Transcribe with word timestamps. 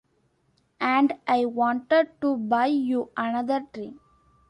And 0.79 1.13
I 1.27 1.45
wanted 1.45 2.19
to 2.21 2.35
buy 2.35 2.65
you 2.65 3.11
another 3.15 3.67
drink. 3.71 4.01